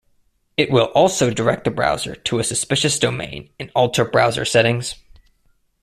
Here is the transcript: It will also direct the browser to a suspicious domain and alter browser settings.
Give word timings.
It 0.57 0.71
will 0.71 0.85
also 0.95 1.29
direct 1.29 1.63
the 1.65 1.69
browser 1.69 2.15
to 2.15 2.39
a 2.39 2.43
suspicious 2.43 2.97
domain 2.97 3.51
and 3.59 3.69
alter 3.75 4.03
browser 4.03 4.45
settings. 4.45 4.95